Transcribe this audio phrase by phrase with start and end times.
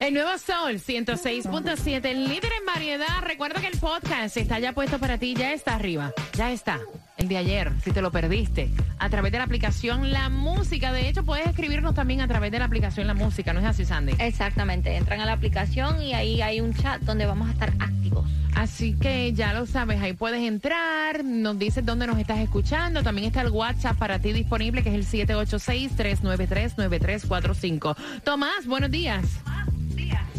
[0.00, 3.20] El nuevo Sol 106.7, líder en variedad.
[3.20, 6.78] Recuerda que el podcast está ya puesto para ti, ya está arriba, ya está.
[7.16, 10.92] El de ayer, si te lo perdiste, a través de la aplicación La Música.
[10.92, 13.84] De hecho, puedes escribirnos también a través de la aplicación La Música, ¿no es así,
[13.84, 14.14] Sandy?
[14.20, 18.24] Exactamente, entran a la aplicación y ahí hay un chat donde vamos a estar activos.
[18.54, 23.02] Así que ya lo sabes, ahí puedes entrar, nos dices dónde nos estás escuchando.
[23.02, 27.96] También está el WhatsApp para ti disponible, que es el 786-393-9345.
[28.22, 29.24] Tomás, buenos días.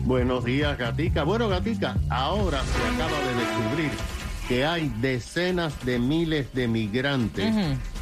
[0.10, 1.24] Buenos días, Gatica.
[1.24, 3.92] Bueno, Gatica, ahora se acaba de descubrir
[4.48, 7.54] que hay decenas de miles de migrantes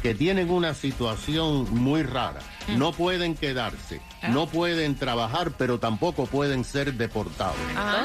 [0.02, 2.40] que tienen una situación muy rara.
[2.76, 7.56] No pueden quedarse, no pueden trabajar, pero tampoco pueden ser deportados.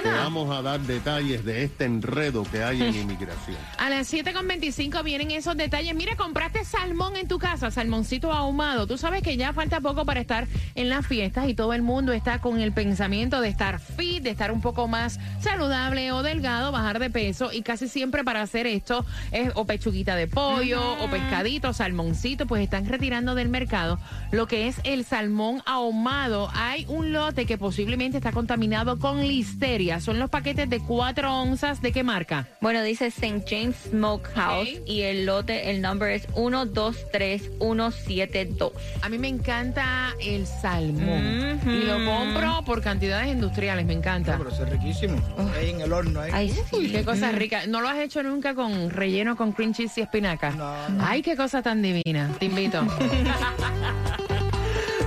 [0.01, 3.57] Te vamos a dar detalles de este enredo que hay en inmigración.
[3.77, 5.93] A las 7.25 vienen esos detalles.
[5.95, 8.87] Mira, compraste salmón en tu casa, salmoncito ahumado.
[8.87, 12.13] Tú sabes que ya falta poco para estar en las fiestas y todo el mundo
[12.13, 16.71] está con el pensamiento de estar fit, de estar un poco más saludable o delgado,
[16.71, 21.09] bajar de peso y casi siempre para hacer esto es o pechuguita de pollo o
[21.09, 23.99] pescadito, salmoncito, pues están retirando del mercado
[24.31, 26.49] lo que es el salmón ahumado.
[26.53, 29.99] Hay un lote que posiblemente está contaminado con listeria.
[29.99, 31.81] Son los paquetes de 4 onzas.
[31.81, 32.47] ¿De qué marca?
[32.61, 33.43] Bueno, dice St.
[33.49, 38.71] James Smokehouse y el lote, el number es 123172.
[39.01, 44.37] A mí me encanta el salmón y lo compro por cantidades industriales, me encanta.
[44.37, 45.17] pero es riquísimo.
[45.57, 46.21] Ahí en el horno.
[46.21, 46.31] Ahí.
[46.33, 46.89] Ay, sí.
[46.91, 47.67] qué cosa rica.
[47.67, 50.51] ¿No lo has hecho nunca con relleno con cream cheese y espinaca?
[50.51, 50.73] No,
[51.05, 52.29] Ay, qué cosa tan divina.
[52.39, 52.81] Te invito.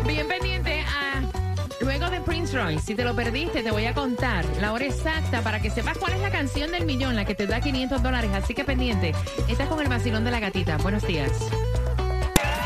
[0.06, 1.22] Bien pendiente a
[1.80, 2.84] luego de Prince Royce.
[2.84, 6.12] Si te lo perdiste, te voy a contar la hora exacta para que sepas cuál
[6.14, 8.30] es la canción del millón, la que te da 500 dólares.
[8.34, 9.14] Así que pendiente.
[9.48, 10.76] Estás con el vacilón de la gatita.
[10.78, 11.30] Buenos días.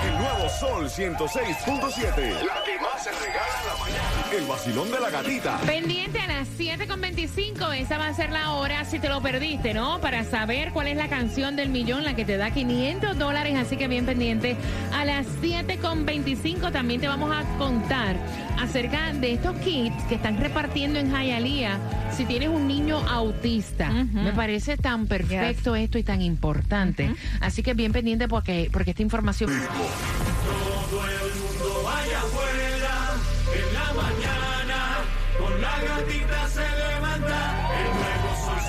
[0.06, 2.44] El nuevo Sol 106.7.
[2.44, 4.19] La que más se regala en la mañana.
[4.32, 5.58] El vacilón de la gatita.
[5.66, 10.00] Pendiente a las 7.25, esa va a ser la hora si te lo perdiste, ¿no?
[10.00, 13.76] Para saber cuál es la canción del millón, la que te da 500 dólares, así
[13.76, 14.56] que bien pendiente.
[14.94, 18.16] A las 7.25 también te vamos a contar
[18.60, 21.78] acerca de estos kits que están repartiendo en Hialeah
[22.16, 23.90] si tienes un niño autista.
[23.90, 27.12] Me parece tan perfecto esto y tan importante.
[27.40, 29.50] Así que bien pendiente porque, porque esta información...
[30.90, 31.49] Todo el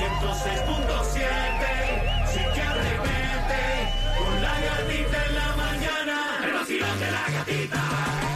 [0.01, 7.79] 106.7 sí que arremete con la gatita en la mañana el vacilón de la gatita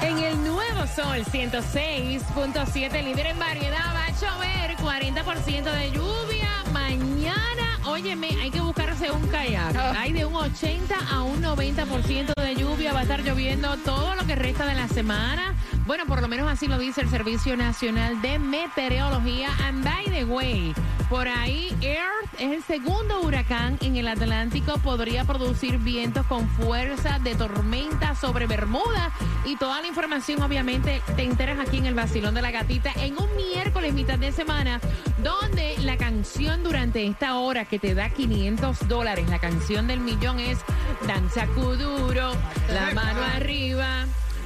[0.03, 7.79] En el nuevo sol 106.7, líder en variedad, va a llover 40% de lluvia mañana.
[7.87, 9.75] Óyeme, hay que buscarse un kayak.
[9.97, 12.93] Hay de un 80 a un 90% de lluvia.
[12.93, 15.55] Va a estar lloviendo todo lo que resta de la semana.
[15.85, 19.49] Bueno, por lo menos así lo dice el Servicio Nacional de Meteorología.
[19.63, 20.73] And by the way,
[21.09, 24.77] por ahí Earth es el segundo huracán en el Atlántico.
[24.79, 29.11] Podría producir vientos con fuerza de tormenta sobre Bermuda.
[29.45, 33.17] Y toda la información, obviamente, te enteras aquí en el Vacilón de la Gatita en
[33.17, 34.79] un miércoles, mitad de semana,
[35.23, 40.39] donde la canción durante esta hora que te da 500 dólares, la canción del millón
[40.39, 40.59] es
[41.07, 42.33] Danza Kuduro,
[42.69, 44.05] la mano arriba.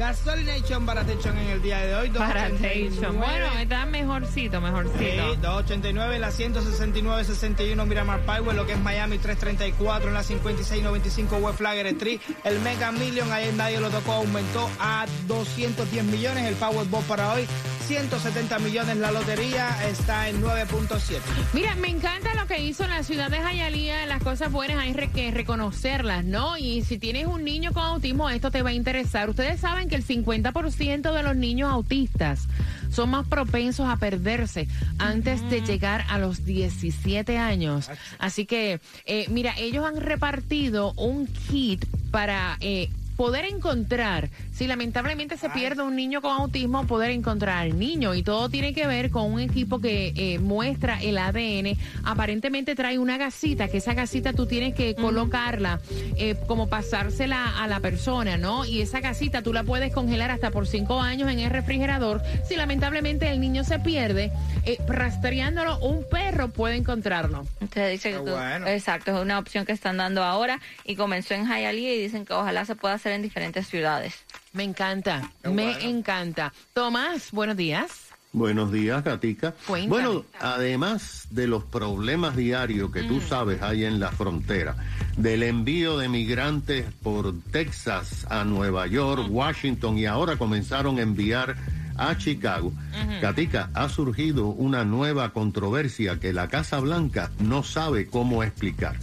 [0.00, 2.08] Gasolination Baratation en el día de hoy.
[2.08, 2.86] Para 289.
[2.88, 3.18] Station.
[3.18, 5.36] Bueno, está mejorcito, Sí, mejorcito.
[5.36, 11.86] 289, la 169-61 Miramar Highway, lo que es Miami 334 en la 5695 West Flagger
[11.88, 12.18] Street.
[12.44, 16.46] El Mega Million, ayer nadie lo tocó, aumentó a 210 millones.
[16.46, 17.46] El Powerball para hoy,
[17.86, 18.96] 170 millones.
[18.96, 21.18] La lotería está en 9.7.
[21.52, 24.06] Mira, me encanta lo que hizo la ciudad de Hialeah.
[24.06, 26.56] Las cosas buenas hay que reconocerlas, ¿no?
[26.56, 29.28] Y si tienes un niño con autismo, esto te va a interesar.
[29.28, 32.46] Ustedes saben que el 50% de los niños autistas
[32.90, 37.90] son más propensos a perderse antes de llegar a los 17 años.
[38.18, 42.56] Así que, eh, mira, ellos han repartido un kit para...
[42.60, 42.88] eh,
[43.20, 48.14] poder encontrar, si lamentablemente se pierde un niño con autismo, poder encontrar al niño.
[48.14, 51.76] Y todo tiene que ver con un equipo que eh, muestra el ADN.
[52.02, 55.80] Aparentemente trae una gasita, que esa gasita tú tienes que colocarla,
[56.16, 58.64] eh, como pasársela a la persona, ¿no?
[58.64, 62.22] Y esa gasita tú la puedes congelar hasta por cinco años en el refrigerador.
[62.48, 64.32] Si lamentablemente el niño se pierde,
[64.64, 67.46] eh, rastreándolo, un perro puede encontrarlo.
[67.60, 68.66] Usted dice que tú- bueno.
[68.66, 72.32] exacto, es una opción que están dando ahora y comenzó en Hialeah y dicen que
[72.32, 74.14] ojalá se pueda hacer en diferentes ciudades.
[74.52, 75.78] Me encanta, me bueno.
[75.80, 76.52] encanta.
[76.72, 78.10] Tomás, buenos días.
[78.32, 79.54] Buenos días, Gatica.
[79.66, 79.88] Cuéntame.
[79.88, 84.76] Bueno, además de los problemas diarios que tú sabes hay en la frontera,
[85.16, 91.56] del envío de migrantes por Texas a Nueva York, Washington y ahora comenzaron a enviar
[92.00, 92.72] a Chicago.
[93.20, 98.96] Gatica, ha surgido una nueva controversia que la Casa Blanca no sabe cómo explicar.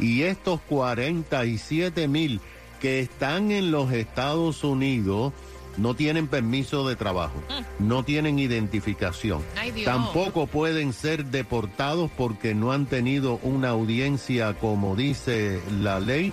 [0.00, 2.40] Y estos 47.000
[2.80, 5.32] que están en los Estados Unidos
[5.76, 7.42] no tienen permiso de trabajo,
[7.78, 9.42] no tienen identificación.
[9.56, 9.84] Ay.
[9.84, 16.32] Tampoco pueden ser deportados porque no han tenido una audiencia como dice la ley,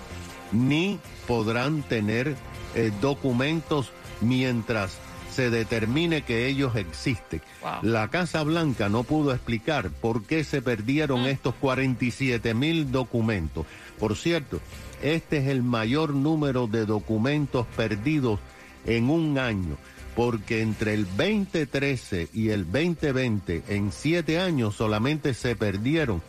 [0.52, 2.36] ni podrán tener
[2.74, 4.98] eh, documentos mientras
[5.32, 7.42] se determine que ellos existen.
[7.62, 7.82] Wow.
[7.82, 13.66] La Casa Blanca no pudo explicar por qué se perdieron estos 47 mil documentos.
[13.98, 14.60] Por cierto,
[15.02, 18.38] este es el mayor número de documentos perdidos
[18.86, 19.76] en un año,
[20.14, 26.22] porque entre el 2013 y el 2020, en siete años solamente se perdieron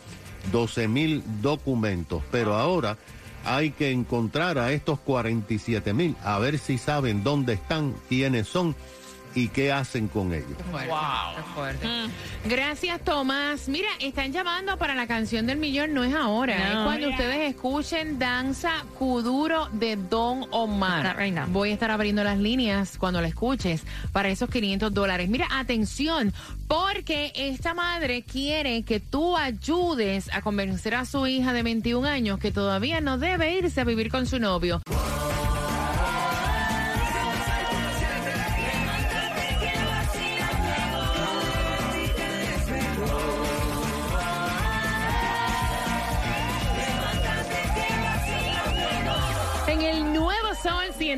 [0.52, 2.98] 12 mil documentos, pero ahora
[3.44, 8.74] hay que encontrar a estos 47 mil, a ver si saben dónde están, quiénes son
[9.34, 10.56] y qué hacen con ellos.
[10.70, 10.92] Fuerte.
[11.36, 11.86] Qué fuerte.
[11.86, 12.48] Mm.
[12.48, 13.68] Gracias, Tomás.
[13.68, 16.80] Mira, están llamando para la canción del millón, no es ahora, No.
[16.80, 21.16] es cuando ustedes escuchen Danza Kuduro de Don Omar.
[21.16, 21.34] Right.
[21.48, 23.82] Voy a estar abriendo las líneas cuando la escuches
[24.12, 25.28] para esos 500 dólares.
[25.28, 26.32] Mira, atención,
[26.68, 32.38] porque esta madre quiere que tú ayudes a convencer a su hija de 21 años
[32.38, 34.80] que todavía no debe irse a vivir con su novio.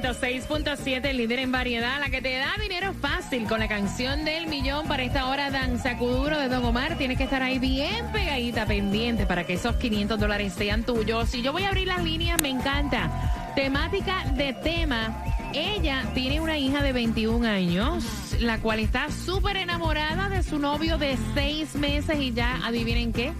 [0.06, 4.46] 106.7, el líder en variedad, la que te da dinero fácil con la canción del
[4.46, 6.96] millón para esta hora Danza Kuduro de Don Omar.
[6.96, 11.30] Tienes que estar ahí bien pegadita, pendiente para que esos 500 dólares sean tuyos.
[11.30, 13.52] Si yo voy a abrir las líneas, me encanta.
[13.56, 15.24] Temática de tema.
[15.52, 18.04] Ella tiene una hija de 21 años,
[18.38, 23.32] la cual está súper enamorada de su novio de 6 meses y ya, adivinen qué,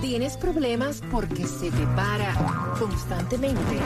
[0.00, 2.34] ¿tienes problemas porque se te para
[2.80, 3.76] constantemente?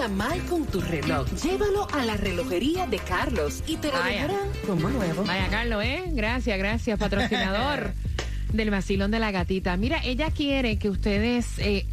[0.00, 1.26] Anda mal con tu reloj.
[1.42, 4.22] Llévalo a la relojería de Carlos y te lo Vaya.
[4.22, 5.24] dejarán como nuevo.
[5.24, 6.04] Vaya, Carlos, ¿eh?
[6.12, 7.92] Gracias, gracias, patrocinador
[8.54, 9.76] del vacilón de la gatita.
[9.76, 11.84] Mira, ella quiere que ustedes, eh,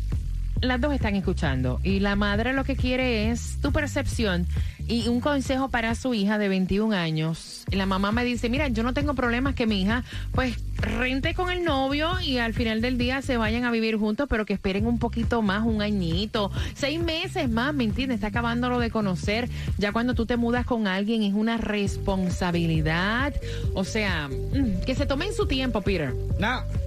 [0.62, 4.48] las dos están escuchando, y la madre lo que quiere es tu percepción
[4.88, 7.64] y un consejo para su hija de 21 años.
[7.72, 11.50] La mamá me dice, mira, yo no tengo problemas que mi hija, pues, rente con
[11.50, 14.86] el novio y al final del día se vayan a vivir juntos, pero que esperen
[14.88, 18.16] un poquito más, un añito, seis meses más, ¿me entiendes?
[18.16, 19.50] Está acabándolo de conocer.
[19.78, 23.34] Ya cuando tú te mudas con alguien es una responsabilidad.
[23.74, 26.14] O sea, mm, que se tomen su tiempo, Peter.
[26.40, 26.87] No.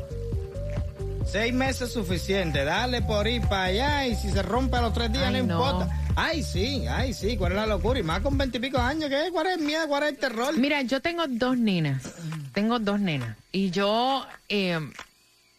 [1.31, 2.65] Seis meses es suficiente.
[2.65, 5.47] Dale por ir para allá y si se rompe a los tres días Ay, no,
[5.47, 5.55] no.
[5.71, 6.03] importa.
[6.17, 7.37] Ay, sí, ay, sí.
[7.37, 8.01] ¿Cuál es la locura?
[8.01, 9.09] Y más con veintipico años.
[9.09, 9.29] ¿qué?
[9.33, 9.87] ¿Cuál es el miedo?
[9.87, 10.59] ¿Cuál es el terror?
[10.59, 12.03] Mira, yo tengo dos nenas.
[12.53, 13.37] Tengo dos nenas.
[13.53, 14.81] Y yo, eh,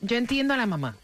[0.02, 0.96] yo entiendo a la mamá.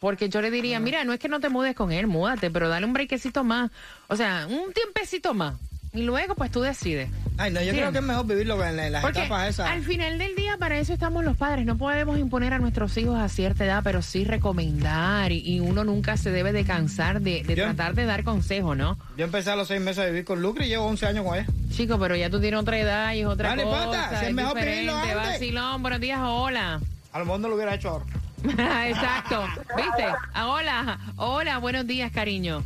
[0.00, 2.68] Porque yo le diría, mira, no es que no te mudes con él, múdate, pero
[2.68, 3.70] dale un brequecito más.
[4.08, 5.54] O sea, un tiempecito más.
[5.94, 7.08] Y luego, pues tú decides.
[7.38, 9.68] Ay, no, yo creo que es mejor vivirlo en, en las Porque etapas esas.
[9.70, 11.64] al final del día, para eso estamos los padres.
[11.66, 15.30] No podemos imponer a nuestros hijos a cierta edad, pero sí recomendar.
[15.32, 18.74] Y, y uno nunca se debe de cansar de, de Yo- tratar de dar consejo,
[18.74, 18.98] ¿no?
[19.16, 21.36] Yo empecé a los seis meses a vivir con Lucre y llevo 11 años con
[21.38, 21.46] ella.
[21.70, 24.08] Chico, pero ya tú tienes otra edad y es otra no cosa.
[24.10, 25.14] si es es mejor vivirlo antes.
[25.16, 26.80] Vacilón, buenos días, hola.
[27.12, 28.04] A lo mejor no lo hubiera hecho ahora.
[28.88, 29.44] Exacto.
[29.76, 30.04] ¿Viste?
[30.34, 32.62] Ah, Hola, hola, buenos días, cariño.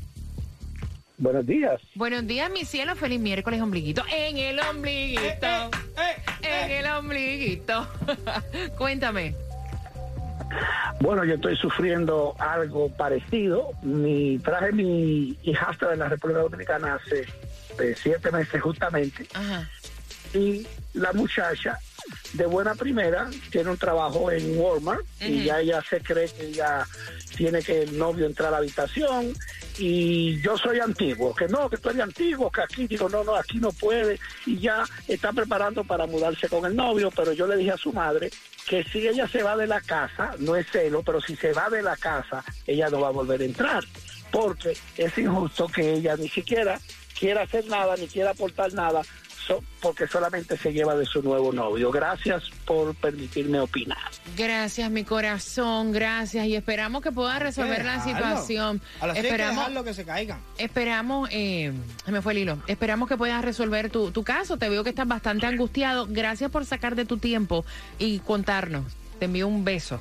[1.19, 1.81] Buenos días.
[1.97, 2.95] Buenos días, mi cielo.
[2.95, 4.03] Feliz miércoles, ombliguito.
[4.13, 5.21] En el ombliguito.
[5.27, 7.89] Eh, En el ombliguito.
[8.79, 9.35] Cuéntame.
[11.01, 13.71] Bueno, yo estoy sufriendo algo parecido.
[13.83, 17.27] Mi, traje mi hijastra de la República Dominicana hace
[17.81, 19.69] eh, siete meses justamente Ajá.
[20.35, 21.79] y la muchacha
[22.33, 26.87] de buena primera tiene un trabajo en Walmart y ya ella se cree que ya
[27.37, 29.35] tiene que el novio entrar a la habitación
[29.79, 33.37] y yo soy antiguo, que no, que tú eres antiguo, que aquí digo, no, no,
[33.37, 37.57] aquí no puede y ya está preparando para mudarse con el novio, pero yo le
[37.57, 38.31] dije a su madre
[38.69, 41.71] que si ella se va de la casa, no es celo, pero si se va
[41.71, 43.85] de la casa, ella no va a volver a entrar,
[44.33, 46.79] porque es injusto que ella ni siquiera
[47.19, 49.03] quiera hacer nada, ni quiera aportar nada,
[49.49, 51.91] so- porque solamente se lleva de su nuevo novio.
[51.91, 53.99] Gracias por permitirme opinar.
[54.37, 55.91] Gracias, mi corazón.
[55.91, 56.47] Gracias.
[56.47, 58.81] Y esperamos que pueda resolver la situación.
[59.01, 59.57] A las que Esperamos.
[59.57, 60.39] dejarlo que se caigan.
[60.59, 61.73] Esperamos, eh,
[62.05, 62.59] se me fue el hilo.
[62.69, 64.57] Esperamos que puedas resolver tu, tu caso.
[64.59, 66.07] Te veo que estás bastante angustiado.
[66.09, 67.65] Gracias por sacar de tu tiempo
[67.99, 68.85] y contarnos.
[69.19, 69.99] Te envío un beso.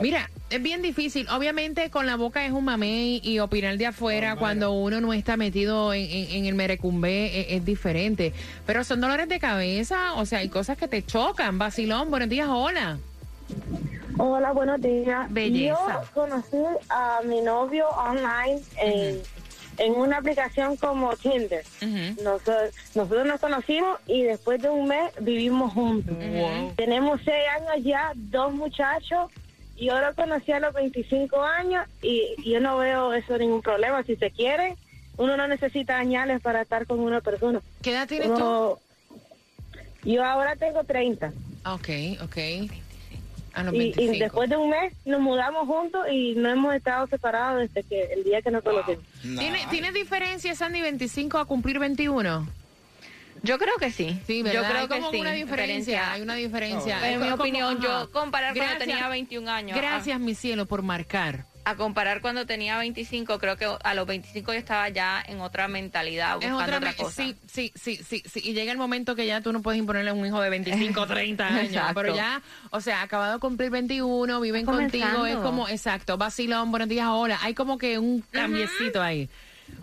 [0.00, 1.26] Mira, es bien difícil.
[1.30, 5.36] Obviamente con la boca es un mamey y opinar de afuera cuando uno no está
[5.36, 8.32] metido en, en- en el merecumbe es, es diferente.
[8.66, 11.58] Pero son dolores de cabeza, o sea, hay cosas que te chocan.
[11.58, 12.98] Vacilón, buenos días, hola.
[14.18, 15.26] Hola, buenos días.
[15.32, 16.02] Belleza.
[16.04, 16.56] Yo conocí
[16.88, 19.20] a mi novio online en,
[19.78, 21.64] en una aplicación como Tinder.
[22.22, 26.14] Nosotros nos conocimos y después de un mes vivimos juntos.
[26.76, 29.30] Tenemos seis años ya, dos muchachos.
[29.76, 34.02] Y yo lo conocí a los 25 años y yo no veo eso ningún problema.
[34.04, 34.76] Si se quiere,
[35.16, 37.60] uno no necesita añales para estar con una persona.
[37.82, 38.78] ¿Qué edad tienes tú?
[40.04, 41.32] Yo ahora tengo 30.
[41.66, 41.88] Ok,
[42.22, 42.36] ok.
[43.54, 44.14] A los Y, 25.
[44.14, 48.12] y después de un mes nos mudamos juntos y no hemos estado separados desde que
[48.12, 49.04] el día que nos conocimos.
[49.22, 52.46] ¿Tiene, ¿Tiene diferencia, Sandy, 25 a cumplir 21?
[53.44, 54.18] Yo creo que sí.
[54.26, 54.62] Sí, ¿verdad?
[54.62, 55.20] Yo creo hay que como sí.
[55.20, 57.12] una diferencia, hay una diferencia.
[57.12, 59.76] En mi opinión, yo comparar cuando tenía 21 años.
[59.76, 61.44] a- Gracias, mi cielo, por marcar.
[61.66, 65.66] A, comparar cuando tenía 25, creo que a los 25 yo estaba ya en otra
[65.66, 67.22] mentalidad, Es buscando otra, otra, cosa.
[67.22, 68.40] Sí, sí, sí, sí, sí.
[68.44, 71.06] Y llega el momento que ya tú no puedes imponerle a un hijo de 25,
[71.06, 71.64] 30 años.
[71.64, 71.94] Exacto.
[71.94, 76.88] Pero ya, o sea, acabado de cumplir 21, viven contigo, es como, exacto, vacilón, buenos
[76.88, 77.38] días, hola.
[77.42, 79.30] Hay como que un cambiecito ahí.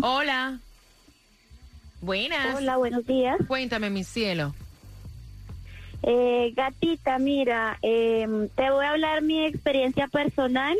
[0.01, 0.59] Hola.
[2.01, 2.55] Buenas.
[2.55, 3.37] Hola, buenos días.
[3.47, 4.53] Cuéntame, mi cielo.
[6.03, 10.75] Eh, gatita, mira, eh, te voy a hablar mi experiencia personal.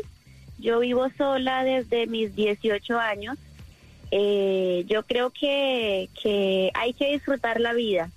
[0.58, 3.38] Yo vivo sola desde mis 18 años.
[4.10, 8.10] Eh, yo creo que, que hay que disfrutar la vida.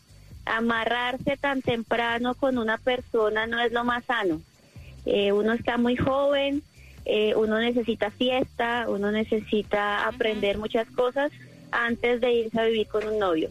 [0.45, 4.41] Amarrarse tan temprano con una persona no es lo más sano.
[5.05, 6.63] Eh, uno está muy joven,
[7.05, 11.31] eh, uno necesita fiesta, uno necesita aprender muchas cosas
[11.75, 13.50] antes de irse a vivir con un novio.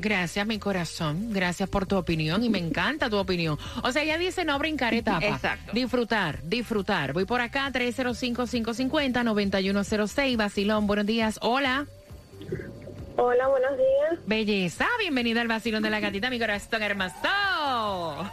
[0.00, 1.32] Gracias, mi corazón.
[1.32, 3.58] Gracias por tu opinión y me encanta tu opinión.
[3.82, 5.26] O sea, ella dice no brincar etapa.
[5.26, 5.72] Exacto.
[5.72, 7.12] Disfrutar, disfrutar.
[7.12, 10.36] Voy por acá, 305-550-9106.
[10.36, 11.38] Basilón, buenos días.
[11.42, 11.86] Hola.
[13.16, 14.18] Hola, buenos días.
[14.26, 17.14] Belleza, bienvenida al Basilón de la Gatita, mi corazón hermoso.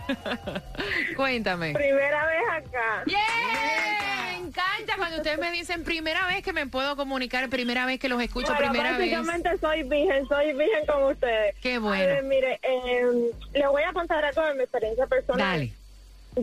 [1.17, 1.73] Cuéntame.
[1.73, 3.03] Primera vez acá.
[3.05, 3.26] ¡Yeah!
[5.17, 8.71] Ustedes me dicen primera vez que me puedo comunicar, primera vez que los escucho, Bueno,
[8.71, 9.11] primera vez.
[9.11, 11.55] básicamente soy virgen, soy virgen como ustedes.
[11.61, 12.05] Qué bueno.
[12.05, 15.59] Ver, mire, eh, le voy a contar algo de mi experiencia personal.
[15.59, 15.73] Dale.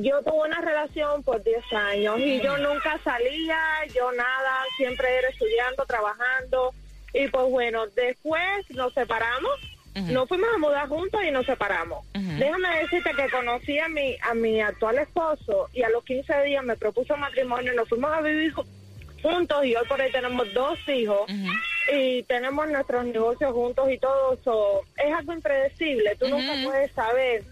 [0.02, 3.60] Yo tuve una relación por 10 años y yo nunca salía,
[3.94, 6.74] yo nada, siempre era estudiando, trabajando.
[7.12, 9.60] Y pues bueno, después nos separamos,
[10.12, 12.04] nos fuimos a mudar juntos y nos separamos.
[12.12, 16.64] Déjame decirte que conocí a mi, a mi actual esposo y a los 15 días
[16.64, 18.66] me propuso matrimonio y nos fuimos a vivir ju-
[19.22, 21.30] juntos y hoy por hoy tenemos dos hijos
[21.92, 24.80] y tenemos nuestros negocios juntos y todo eso.
[24.96, 27.44] Es algo impredecible, tú nunca puedes saber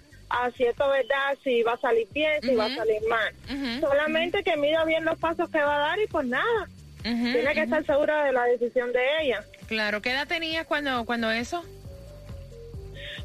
[0.56, 3.34] si esto es verdad, si va a salir bien, si va a salir mal.
[3.80, 6.68] Solamente que mida bien los pasos que va a dar y pues nada.
[7.02, 9.44] Tiene que estar segura de la decisión de ella.
[9.66, 11.64] Claro, ¿qué edad tenías cuando, cuando eso?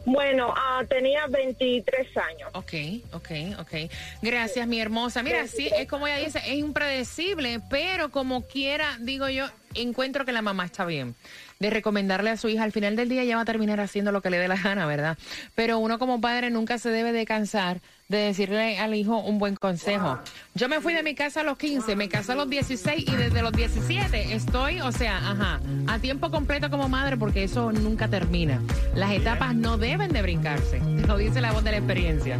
[0.07, 2.49] Bueno, ah, tenía 23 años.
[2.53, 2.73] Ok,
[3.11, 3.91] ok, ok.
[4.21, 5.21] Gracias, mi hermosa.
[5.21, 9.47] Mira, sí, es como ella dice, es impredecible, pero como quiera, digo yo,
[9.81, 11.15] encuentro que la mamá está bien.
[11.60, 14.22] De recomendarle a su hija, al final del día ella va a terminar haciendo lo
[14.22, 15.17] que le dé la gana, ¿verdad?
[15.55, 19.55] Pero uno como padre nunca se debe de cansar de decirle al hijo un buen
[19.55, 20.19] consejo.
[20.55, 23.15] Yo me fui de mi casa a los 15, me casé a los 16 y
[23.15, 28.07] desde los 17 estoy, o sea, ajá, a tiempo completo como madre porque eso nunca
[28.07, 28.62] termina.
[28.96, 32.39] Las etapas no deben de brincarse, lo dice la voz de la experiencia.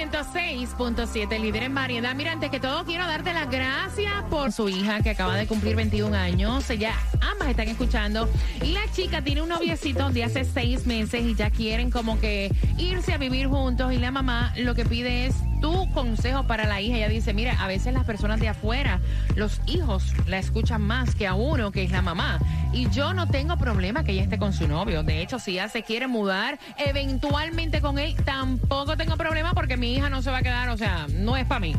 [0.00, 2.14] Sol 106.7, líder en variedad.
[2.14, 5.76] Mira, antes que todo quiero darte las gracias por su hija que acaba de cumplir
[5.76, 6.70] 21 años.
[6.70, 8.26] Ella, ambas están escuchando.
[8.62, 12.50] Y la chica tiene un noviecito de hace seis meses y ya quieren como que
[12.78, 16.80] irse a vivir juntos y la mamá lo que pide es tu consejo para la
[16.80, 16.96] hija.
[16.96, 19.00] Ella dice, mira, a veces las personas de afuera,
[19.36, 22.38] los hijos la escuchan más que a uno, que es la mamá.
[22.72, 25.02] Y yo no tengo problema que ella esté con su novio.
[25.02, 29.94] De hecho, si ella se quiere mudar eventualmente con él, tampoco tengo problema porque mi
[29.94, 31.76] hija no se va a quedar, o sea, no es para mí.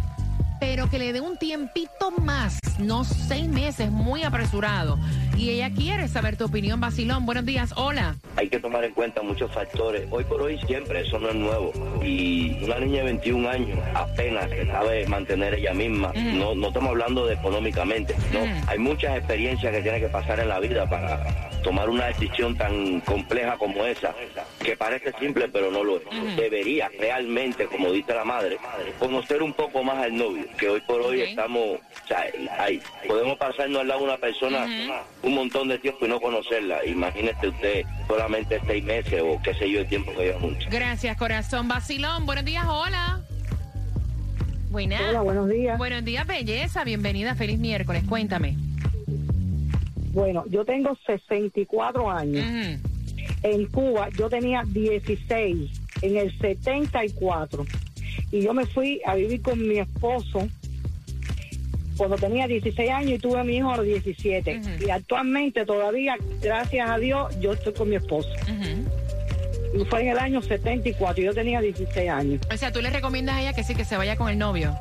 [0.60, 4.98] Pero que le dé un tiempito más, no seis meses, muy apresurado.
[5.38, 7.26] Y ella quiere saber tu opinión, Basilón.
[7.26, 8.16] Buenos días, hola.
[8.36, 10.08] hay que tomar en cuenta muchos factores.
[10.12, 11.72] Hoy por hoy siempre, eso no es nuevo.
[12.04, 16.90] Y una niña de 21 años apenas que sabe mantener ella misma, no, no estamos
[16.90, 18.40] hablando de económicamente, no.
[18.68, 23.00] Hay muchas experiencias que tiene que pasar en la vida para tomar una decisión tan
[23.02, 24.14] compleja como esa,
[24.64, 26.04] que parece simple pero no lo es.
[26.36, 28.58] Debería realmente, como dice la madre,
[29.00, 32.26] conocer un poco más al novio, que hoy por hoy estamos, o sea,
[32.60, 32.71] hay-
[33.08, 34.66] podemos pasarnos al lado de una persona
[35.24, 36.86] un montón de tiempo y no conocerla.
[36.86, 40.68] Imagínese usted solamente seis meses o qué sé yo el tiempo que lleva juntos.
[40.70, 41.68] Gracias, corazón.
[41.68, 43.22] Basilón, buenos días, hola.
[44.70, 45.02] Buenas.
[45.10, 45.78] Hola, buenos días.
[45.78, 46.84] Buenos días, belleza.
[46.84, 48.04] Bienvenida, feliz miércoles.
[48.08, 48.56] Cuéntame.
[50.14, 52.80] Bueno, yo tengo 64 años.
[53.44, 57.66] En Cuba yo tenía 16 en el 74
[58.32, 60.48] y yo me fui a vivir con mi esposo
[62.02, 66.16] cuando tenía 16 años y tuve a mi hijo a los 17 y actualmente todavía
[66.42, 68.28] gracias a Dios yo estoy con mi esposo
[69.80, 72.90] y fue en el año 74 y yo tenía 16 años O sea, tú le
[72.90, 74.76] recomiendas a ella que sí, que se vaya con el novio.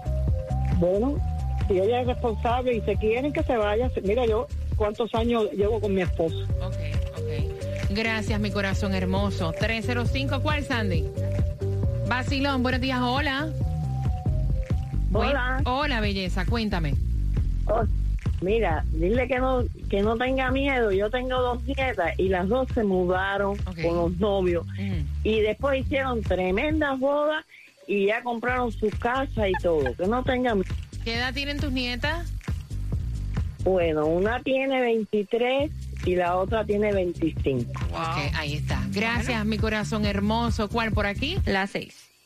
[0.76, 1.18] bueno
[1.68, 5.78] si ella es responsable y se quieren que se vaya mira yo cuántos años llevo
[5.78, 6.46] con mi esposo
[7.92, 9.52] Gracias, mi corazón hermoso.
[9.52, 11.08] 305, ¿cuál, Sandy?
[12.08, 13.48] Basilón, buenos días, hola.
[15.12, 15.60] Hola.
[15.64, 16.94] Hola, belleza, cuéntame.
[18.40, 20.90] Mira, dile que no que no tenga miedo.
[20.92, 24.66] Yo tengo dos nietas y las dos se mudaron con los novios
[25.24, 27.44] y después hicieron tremendas bodas
[27.86, 29.94] y ya compraron su casa y todo.
[29.94, 30.74] Que no tenga miedo.
[31.04, 32.32] ¿Qué edad tienen tus nietas?
[33.64, 35.70] Bueno, una tiene 23
[36.06, 37.70] y la otra tiene 25.
[37.90, 38.82] Ok, ahí está.
[38.90, 40.68] Gracias, mi corazón hermoso.
[40.70, 41.36] ¿Cuál por aquí?
[41.44, 41.66] La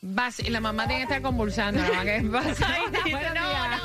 [0.05, 0.15] seis.
[0.15, 1.81] Bas- la mamá tiene que estar convulsando.
[1.81, 2.67] la mamá que pasa.
[2.73, 3.71] Ay, dice, Buenos no, días.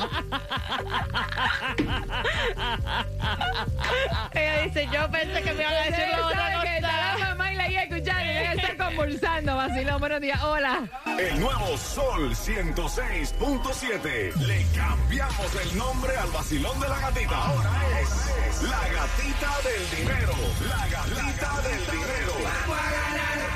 [4.33, 7.19] Ella dice, yo pensé que me iban a decir lo otro, ¿Sabe no que está
[7.19, 10.01] la mamá y la hija escuchando y debe estar convulsando, Basilón.
[10.01, 10.83] Buenos días, hola.
[11.19, 14.35] El nuevo Sol 106.7.
[14.37, 17.37] Le cambiamos el nombre al vacilón de la gatita.
[17.37, 20.33] Ahora es la gatita del dinero.
[20.69, 22.33] La gatita del dinero.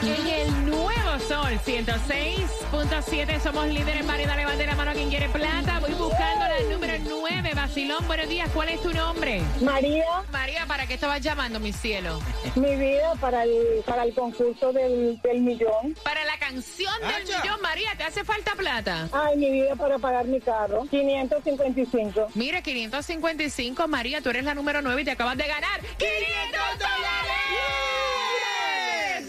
[0.06, 4.36] En el nuevo Sol 106.7 somos líderes en variedad.
[4.36, 5.80] Levante la mano a quien quiere plata.
[5.80, 7.52] Voy buscando la número 9.
[7.54, 8.50] Basilón, buenos días.
[8.52, 9.40] ¿Cuál es tu nombre?
[9.62, 10.04] María.
[10.30, 12.20] María, ¿para qué estabas llamando, mi cielo?
[12.54, 15.94] Mi vida para el para el concurso del, del millón.
[16.04, 19.08] Para la canción del millón, María, ¿te hace falta plata?
[19.10, 20.86] Ay, mi vida para pagar mi carro.
[20.90, 22.28] 555.
[22.34, 27.24] Mira, 555, María, tú eres la número 9 y te acabas de ganar 500 dólares.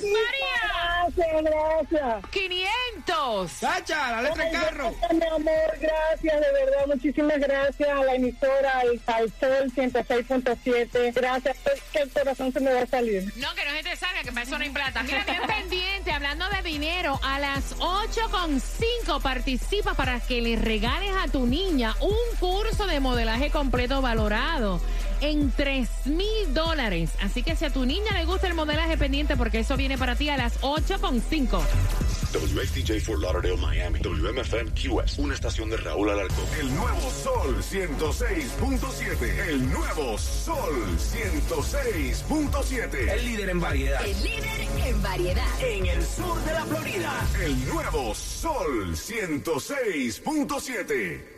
[0.04, 0.45] María.
[1.16, 2.26] Gracias, gracias.
[2.32, 3.52] 500.
[3.62, 4.92] ¡Cacha, la letra del Ay, carro!
[4.92, 11.14] gracias, mi amor, gracias, de verdad, muchísimas gracias a la emisora, al, al Sol 106.7.
[11.14, 13.24] Gracias, es que el corazón se me va a salir.
[13.38, 15.04] No, que no se te salga, que para eso no hay plata.
[15.04, 21.28] Mira, bien pendiente, hablando de dinero, a las 8.5 participa para que le regales a
[21.32, 24.82] tu niña un curso de modelaje completo valorado
[25.22, 27.12] en 3 mil dólares.
[27.22, 30.16] Así que si a tu niña le gusta el modelaje pendiente, porque eso viene para
[30.16, 31.62] ti a las 8.5.
[32.36, 34.00] WXTJ for Lauderdale, Miami.
[34.00, 35.20] WMFM QS.
[35.20, 36.44] Una estación de Raúl Alarcón.
[36.60, 39.48] El nuevo Sol 106.7.
[39.48, 43.14] El nuevo Sol 106.7.
[43.14, 44.06] El líder en variedad.
[44.06, 45.48] El líder en variedad.
[45.62, 47.26] En el sur de la Florida.
[47.42, 51.35] El nuevo Sol 106.7.